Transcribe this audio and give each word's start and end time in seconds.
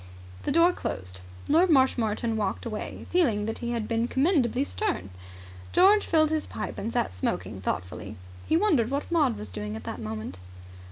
The 0.45 0.51
door 0.51 0.73
closed. 0.73 1.21
Lord 1.47 1.69
Marshmoreton 1.69 2.35
walked 2.35 2.65
away 2.65 3.05
feeling 3.11 3.45
that 3.45 3.59
he 3.59 3.69
had 3.69 3.87
been 3.87 4.07
commendably 4.07 4.63
stern. 4.63 5.11
George 5.73 6.07
filled 6.07 6.31
his 6.31 6.47
pipe 6.47 6.79
and 6.79 6.91
sat 6.91 7.13
smoking 7.13 7.61
thoughtfully. 7.61 8.15
He 8.47 8.57
wondered 8.57 8.89
what 8.89 9.11
Maud 9.11 9.37
was 9.37 9.49
doing 9.49 9.75
at 9.75 9.83
that 9.83 9.99
moment. 9.99 10.39